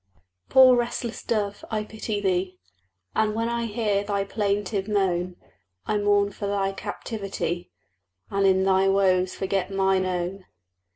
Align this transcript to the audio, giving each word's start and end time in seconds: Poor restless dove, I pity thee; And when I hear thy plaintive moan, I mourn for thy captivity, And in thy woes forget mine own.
Poor 0.49 0.75
restless 0.75 1.21
dove, 1.21 1.63
I 1.69 1.83
pity 1.83 2.19
thee; 2.19 2.57
And 3.15 3.35
when 3.35 3.47
I 3.47 3.67
hear 3.67 4.03
thy 4.03 4.23
plaintive 4.23 4.87
moan, 4.87 5.35
I 5.85 5.99
mourn 5.99 6.31
for 6.31 6.47
thy 6.47 6.71
captivity, 6.71 7.69
And 8.31 8.47
in 8.47 8.63
thy 8.63 8.87
woes 8.87 9.35
forget 9.35 9.71
mine 9.71 10.07
own. 10.07 10.45